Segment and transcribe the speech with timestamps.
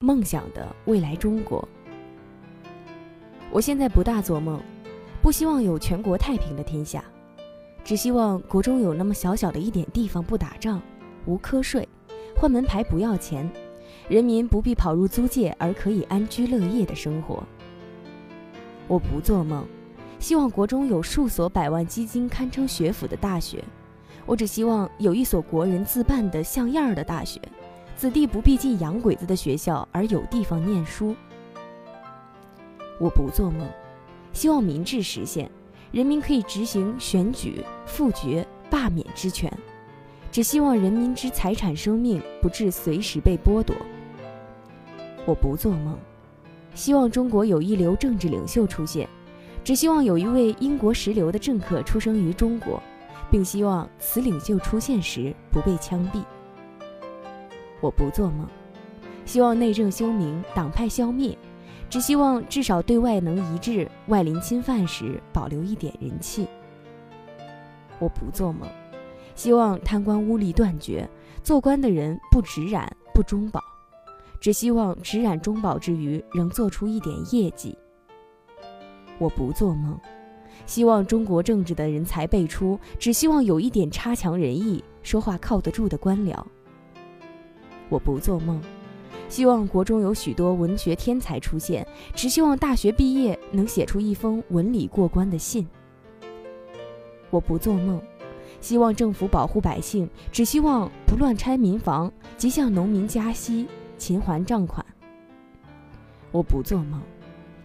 [0.00, 1.68] 梦想的未来中国。
[3.50, 4.62] 我现在不大做梦，
[5.20, 7.02] 不希望有全国太平的天下，
[7.82, 10.80] 只希望国中有那么小小的一点地方不打仗，
[11.26, 11.88] 无瞌睡，
[12.36, 13.50] 换门牌不要钱，
[14.08, 17.42] 人民不必跑入租界而可以安居乐业的生活。
[18.86, 19.66] 我不做梦，
[20.20, 23.64] 希望国中有数所百万基金堪称学府的大学，
[24.24, 27.40] 我只希望有一所国人自办的像样儿的大学，
[27.98, 31.16] 子弟不必进洋鬼子的学校而有地方念书。
[33.00, 33.68] 我不做梦，
[34.32, 35.50] 希望民治实现，
[35.90, 39.52] 人民可以执行选举、复决、罢免之权，
[40.30, 43.74] 只希望人民之财产、生命不致随时被剥夺。
[45.26, 45.98] 我不做梦，
[46.76, 49.08] 希望中国有一流政治领袖出现，
[49.64, 52.80] 只希望有一位英国十流的政客出生于中国，
[53.28, 56.22] 并希望此领袖出现时不被枪毙。
[57.80, 58.46] 我不做梦，
[59.24, 61.36] 希望内政休明，党派消灭。
[61.90, 66.46] 只希望至少对外能一致，外邻侵犯时保留一点人气。
[67.98, 68.68] 我不做梦，
[69.34, 71.08] 希望贪官污吏断绝，
[71.42, 73.62] 做官的人不直染不中饱，
[74.38, 77.74] 只希望直染中饱之余仍做出一点业绩。
[79.18, 79.98] 我不做梦，
[80.66, 86.36] 希望中国政治的人才辈出，只希望有一点差强人意、说话靠得住的官僚。
[87.88, 88.60] 我不做梦。
[89.28, 95.66] 希望国中有许多文学天才出现，只希望大学毕业能写出一封文理过关的信。
[97.28, 98.00] 我不做梦，
[98.60, 103.66] 希望政府保护百姓，只希望不乱拆民房，即向农民加息，
[103.98, 104.84] 勤还账款。
[106.30, 107.02] 我不做梦，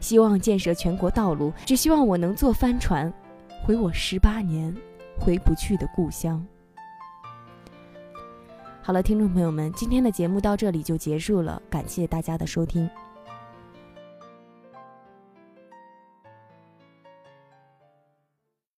[0.00, 3.12] 希望建设全国道路，只希望我能坐帆船，
[3.66, 4.74] 回我十八年
[5.18, 6.42] 回不去的故乡。
[8.82, 12.88] 好了，听众朋友们，今天的节目到这里就结束了，感谢大家的收听。